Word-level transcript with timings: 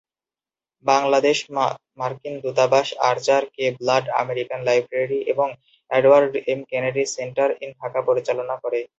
বাংলাদেশে 0.85 1.45
মার্কিন 1.99 2.33
দূতাবাস 2.43 2.87
Archer 3.09 3.43
K 3.55 3.65
Blood 3.79 4.05
American 4.21 4.59
Library 4.67 5.19
এবং 5.31 5.47
Edward 5.91 6.33
M 6.51 6.59
Kennedy 6.69 7.03
Center 7.15 7.49
in 7.63 7.69
Dhaka 7.79 7.99
পরিচালনা 8.07 8.55
করে। 8.63 8.79